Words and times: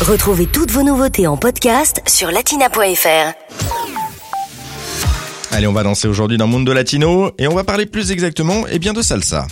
Retrouvez 0.00 0.46
toutes 0.46 0.70
vos 0.70 0.82
nouveautés 0.82 1.26
en 1.26 1.36
podcast 1.36 2.00
sur 2.08 2.30
latina.fr. 2.30 3.34
Allez, 5.52 5.66
on 5.66 5.74
va 5.74 5.82
danser 5.82 6.08
aujourd'hui 6.08 6.38
dans 6.38 6.46
Mundo 6.46 6.72
Latino 6.72 7.32
et 7.36 7.46
on 7.48 7.54
va 7.54 7.64
parler 7.64 7.84
plus 7.84 8.10
exactement 8.10 8.64
eh 8.70 8.78
bien 8.78 8.94
de 8.94 9.02
salsa. 9.02 9.46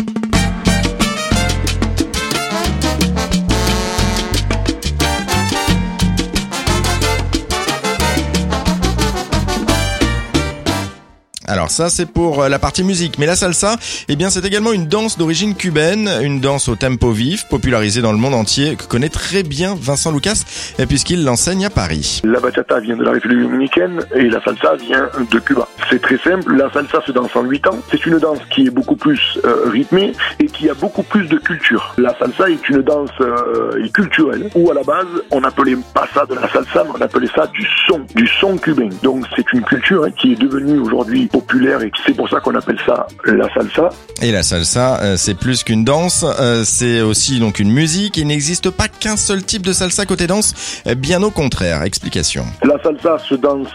Alors 11.48 11.70
ça 11.70 11.88
c'est 11.88 12.04
pour 12.04 12.42
euh, 12.42 12.48
la 12.50 12.58
partie 12.58 12.84
musique, 12.84 13.18
mais 13.18 13.24
la 13.24 13.34
salsa, 13.34 13.76
eh 14.08 14.16
bien 14.16 14.28
c'est 14.28 14.44
également 14.44 14.70
une 14.70 14.86
danse 14.86 15.16
d'origine 15.16 15.54
cubaine, 15.54 16.10
une 16.20 16.40
danse 16.40 16.68
au 16.68 16.76
tempo 16.76 17.10
vif, 17.10 17.48
popularisée 17.48 18.02
dans 18.02 18.12
le 18.12 18.18
monde 18.18 18.34
entier, 18.34 18.76
que 18.76 18.84
connaît 18.84 19.08
très 19.08 19.42
bien 19.42 19.74
Vincent 19.74 20.12
Lucas, 20.12 20.42
eh, 20.78 20.84
puisqu'il 20.84 21.24
l'enseigne 21.24 21.64
à 21.64 21.70
Paris. 21.70 22.20
La 22.22 22.38
bachata 22.38 22.80
vient 22.80 22.98
de 22.98 23.02
la 23.02 23.12
République 23.12 23.40
dominicaine 23.40 24.00
et 24.14 24.28
la 24.28 24.42
salsa 24.44 24.76
vient 24.76 25.08
de 25.30 25.38
Cuba. 25.38 25.66
C'est 25.88 26.02
très 26.02 26.18
simple, 26.18 26.54
la 26.54 26.70
salsa 26.70 27.00
se 27.06 27.12
danse 27.12 27.34
en 27.34 27.44
8 27.44 27.66
ans. 27.68 27.78
C'est 27.90 28.04
une 28.04 28.18
danse 28.18 28.40
qui 28.54 28.66
est 28.66 28.70
beaucoup 28.70 28.96
plus 28.96 29.38
euh, 29.46 29.70
rythmée 29.70 30.12
qui 30.58 30.68
a 30.68 30.74
beaucoup 30.74 31.02
plus 31.04 31.26
de 31.28 31.36
culture. 31.36 31.94
La 31.98 32.14
salsa 32.18 32.50
est 32.50 32.68
une 32.68 32.82
danse 32.82 33.10
euh, 33.20 33.86
culturelle 33.94 34.50
où 34.54 34.70
à 34.70 34.74
la 34.74 34.82
base 34.82 35.06
on 35.30 35.42
appelait 35.44 35.76
pas 35.94 36.08
ça 36.12 36.26
de 36.26 36.34
la 36.34 36.48
salsa, 36.52 36.84
mais 36.84 36.90
on 36.98 37.00
appelait 37.00 37.28
ça 37.34 37.46
du 37.46 37.66
son, 37.86 38.00
du 38.14 38.26
son 38.26 38.56
cubain. 38.56 38.88
Donc 39.02 39.24
c'est 39.36 39.52
une 39.52 39.62
culture 39.62 40.04
hein, 40.04 40.10
qui 40.10 40.32
est 40.32 40.40
devenue 40.40 40.78
aujourd'hui 40.78 41.26
populaire 41.26 41.80
et 41.82 41.92
c'est 42.04 42.14
pour 42.14 42.28
ça 42.28 42.40
qu'on 42.40 42.56
appelle 42.56 42.78
ça 42.84 43.06
la 43.24 43.48
salsa. 43.54 43.90
Et 44.20 44.32
la 44.32 44.42
salsa, 44.42 45.00
euh, 45.00 45.16
c'est 45.16 45.38
plus 45.38 45.62
qu'une 45.62 45.84
danse, 45.84 46.26
euh, 46.40 46.64
c'est 46.64 47.02
aussi 47.02 47.38
donc 47.38 47.60
une 47.60 47.70
musique. 47.70 48.16
Il 48.16 48.26
n'existe 48.26 48.70
pas 48.70 48.88
qu'un 48.88 49.16
seul 49.16 49.44
type 49.44 49.62
de 49.62 49.72
salsa 49.72 50.06
côté 50.06 50.26
danse, 50.26 50.82
bien 50.96 51.22
au 51.22 51.30
contraire. 51.30 51.82
Explication. 51.82 52.44
La 52.64 52.82
salsa 52.82 53.18
se 53.18 53.36
danse 53.36 53.68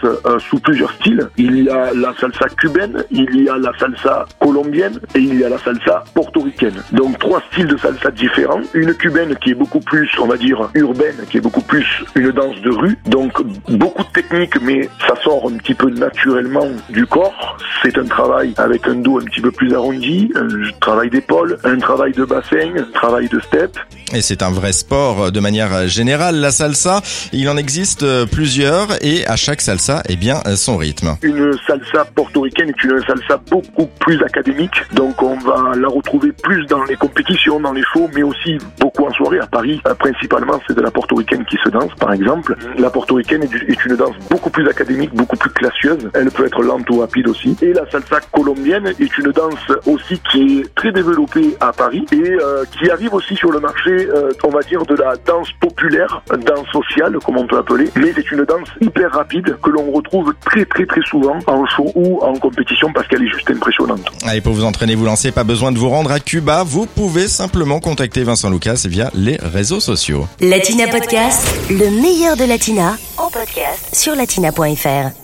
sous 0.50 0.58
plusieurs 0.58 0.92
styles. 0.94 1.28
Il 1.38 1.64
y 1.64 1.70
a 1.70 1.94
la 1.94 2.12
salsa 2.20 2.46
cubaine, 2.60 3.04
il 3.10 3.42
y 3.42 3.48
a 3.48 3.56
la 3.56 3.72
salsa 3.78 4.26
colombienne 4.38 5.00
et 5.14 5.20
il 5.20 5.40
y 5.40 5.44
a 5.44 5.48
la 5.48 5.58
salsa 5.58 6.04
portoricaine. 6.14 6.73
Donc 6.92 7.18
trois 7.18 7.42
styles 7.52 7.66
de 7.66 7.76
salsa 7.76 8.10
différents. 8.10 8.60
Une 8.74 8.94
cubaine 8.94 9.36
qui 9.36 9.50
est 9.50 9.54
beaucoup 9.54 9.80
plus, 9.80 10.10
on 10.20 10.26
va 10.26 10.36
dire, 10.36 10.70
urbaine, 10.74 11.16
qui 11.30 11.38
est 11.38 11.40
beaucoup 11.40 11.62
plus 11.62 11.86
une 12.14 12.30
danse 12.30 12.60
de 12.60 12.70
rue. 12.70 12.98
Donc 13.06 13.32
beaucoup 13.68 14.02
de 14.02 14.08
techniques, 14.08 14.60
mais 14.62 14.88
ça 15.06 15.14
sort 15.22 15.50
un 15.50 15.56
petit 15.56 15.74
peu 15.74 15.90
naturellement 15.90 16.68
du 16.90 17.06
corps. 17.06 17.58
C'est 17.82 17.98
un 17.98 18.04
travail 18.04 18.54
avec 18.56 18.86
un 18.86 18.96
dos 18.96 19.20
un 19.20 19.24
petit 19.24 19.40
peu 19.40 19.50
plus 19.50 19.74
arrondi, 19.74 20.32
un 20.34 20.48
travail 20.80 21.10
d'épaule, 21.10 21.58
un 21.64 21.78
travail 21.78 22.12
de 22.12 22.24
bassin, 22.24 22.72
un 22.76 22.92
travail 22.92 23.28
de 23.28 23.40
step. 23.40 23.76
Et 24.12 24.20
c'est 24.20 24.42
un 24.42 24.50
vrai 24.50 24.72
sport 24.72 25.24
euh, 25.24 25.30
de 25.30 25.40
manière 25.40 25.88
générale. 25.88 26.36
La 26.36 26.50
salsa, 26.50 27.00
il 27.32 27.48
en 27.48 27.56
existe 27.56 28.02
euh, 28.02 28.26
plusieurs 28.26 28.88
et 29.04 29.26
à 29.26 29.36
chaque 29.36 29.60
salsa, 29.60 30.02
eh 30.08 30.16
bien, 30.16 30.40
euh, 30.46 30.56
son 30.56 30.76
rythme. 30.76 31.16
Une 31.22 31.52
salsa 31.66 32.04
portoricaine 32.14 32.68
est 32.68 32.84
une 32.84 33.00
salsa 33.06 33.40
beaucoup 33.50 33.88
plus 34.00 34.22
académique, 34.22 34.74
donc 34.92 35.22
on 35.22 35.36
va 35.38 35.72
la 35.76 35.88
retrouver 35.88 36.32
plus 36.32 36.66
dans 36.66 36.84
les 36.84 36.96
compétitions, 36.96 37.60
dans 37.60 37.72
les 37.72 37.82
shows, 37.92 38.08
mais 38.14 38.22
aussi 38.22 38.58
beaucoup 38.78 39.04
en 39.04 39.12
soirée 39.12 39.40
à 39.40 39.46
Paris. 39.46 39.80
Euh, 39.86 39.94
Principalement, 39.94 40.60
c'est 40.66 40.76
de 40.76 40.82
la 40.82 40.90
portoricaine 40.90 41.44
qui 41.46 41.56
se 41.64 41.70
danse, 41.70 41.94
par 41.98 42.12
exemple. 42.12 42.56
La 42.78 42.90
portoricaine 42.90 43.42
est, 43.42 43.84
une 43.86 43.96
danse 43.96 44.14
beaucoup 44.30 44.50
plus 44.50 44.68
académique, 44.68 45.14
beaucoup 45.14 45.36
plus 45.36 45.50
classieuse. 45.50 46.10
Elle 46.12 46.30
peut 46.30 46.46
être 46.46 46.62
lente 46.62 46.88
ou 46.90 47.00
rapide 47.00 47.28
aussi. 47.28 47.56
Et 47.62 47.72
la 47.72 47.90
salsa 47.90 48.20
colombienne 48.32 48.88
est 49.00 49.18
une 49.18 49.32
danse 49.32 49.72
aussi 49.86 50.20
qui 50.30 50.60
est 50.60 50.74
très 50.74 50.92
développée 50.92 51.56
à 51.60 51.72
Paris 51.72 52.04
et 52.12 52.16
euh, 52.16 52.64
qui 52.78 52.90
arrive 52.90 53.14
aussi 53.14 53.34
sur 53.34 53.50
le 53.50 53.60
marché, 53.60 53.93
euh, 53.94 54.30
on 54.44 54.50
va 54.50 54.60
dire, 54.60 54.84
de 54.86 54.94
la 54.94 55.14
danse 55.26 55.48
populaire, 55.60 56.22
danse 56.30 56.66
sociale, 56.72 57.16
comme 57.24 57.38
on 57.38 57.46
peut 57.46 57.58
appeler. 57.58 57.90
Mais 57.96 58.12
c'est 58.14 58.30
une 58.30 58.44
danse 58.44 58.68
hyper 58.80 59.10
rapide 59.12 59.56
que 59.62 59.70
l'on 59.70 59.90
retrouve 59.92 60.32
très 60.44 60.64
très 60.64 60.86
très 60.86 61.02
souvent 61.02 61.38
en 61.46 61.66
show 61.66 61.90
ou 61.94 62.20
en 62.22 62.34
compétition 62.34 62.92
parce 62.92 63.06
qu'elle 63.08 63.22
est 63.22 63.32
juste 63.32 63.50
impressionnante. 63.50 64.10
Allez, 64.26 64.40
pour 64.40 64.52
vous 64.52 64.64
entraîner, 64.64 64.94
vous 64.94 65.04
lancer, 65.04 65.32
pas 65.32 65.44
besoin 65.44 65.72
de 65.72 65.78
vous 65.78 65.88
rendre 65.88 66.12
à 66.12 66.20
Cuba. 66.20 66.62
Vous 66.64 66.86
pouvez 66.86 67.28
simplement 67.28 67.80
contacter 67.80 68.22
Vincent 68.22 68.50
Lucas 68.50 68.84
via 68.86 69.10
les 69.14 69.36
réseaux 69.36 69.80
sociaux. 69.80 70.26
Latina 70.40 70.88
Podcast, 70.88 71.70
le 71.70 71.90
meilleur 72.02 72.36
de 72.36 72.44
Latina 72.44 72.96
en 73.16 73.30
podcast 73.30 73.94
sur 73.94 74.14
latina.fr. 74.14 75.23